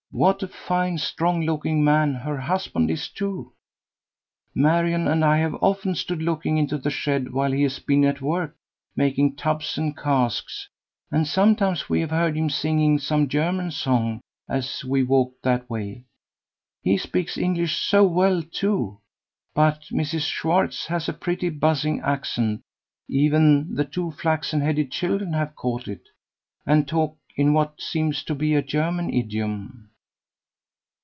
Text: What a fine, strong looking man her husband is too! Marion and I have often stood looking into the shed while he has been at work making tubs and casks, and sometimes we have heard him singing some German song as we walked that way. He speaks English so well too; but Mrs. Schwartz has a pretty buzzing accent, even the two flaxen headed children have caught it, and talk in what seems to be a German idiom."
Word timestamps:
What 0.13 0.43
a 0.43 0.49
fine, 0.49 0.97
strong 0.97 1.43
looking 1.43 1.85
man 1.85 2.13
her 2.15 2.35
husband 2.37 2.91
is 2.91 3.07
too! 3.07 3.53
Marion 4.53 5.07
and 5.07 5.23
I 5.23 5.37
have 5.37 5.55
often 5.61 5.95
stood 5.95 6.21
looking 6.21 6.57
into 6.57 6.77
the 6.77 6.89
shed 6.89 7.31
while 7.31 7.53
he 7.53 7.63
has 7.63 7.79
been 7.79 8.03
at 8.03 8.19
work 8.21 8.53
making 8.93 9.37
tubs 9.37 9.77
and 9.77 9.95
casks, 9.95 10.67
and 11.13 11.25
sometimes 11.25 11.87
we 11.89 12.01
have 12.01 12.09
heard 12.11 12.35
him 12.35 12.49
singing 12.49 12.99
some 12.99 13.29
German 13.29 13.71
song 13.71 14.19
as 14.49 14.83
we 14.83 15.01
walked 15.01 15.43
that 15.43 15.69
way. 15.69 16.03
He 16.83 16.97
speaks 16.97 17.37
English 17.37 17.77
so 17.77 18.03
well 18.05 18.43
too; 18.43 18.99
but 19.55 19.83
Mrs. 19.93 20.27
Schwartz 20.29 20.87
has 20.87 21.07
a 21.07 21.13
pretty 21.13 21.47
buzzing 21.47 22.01
accent, 22.01 22.59
even 23.07 23.73
the 23.75 23.85
two 23.85 24.11
flaxen 24.11 24.59
headed 24.59 24.91
children 24.91 25.31
have 25.31 25.55
caught 25.55 25.87
it, 25.87 26.01
and 26.65 26.85
talk 26.85 27.17
in 27.37 27.53
what 27.53 27.79
seems 27.79 28.25
to 28.25 28.35
be 28.35 28.53
a 28.55 28.61
German 28.61 29.09
idiom." 29.09 29.87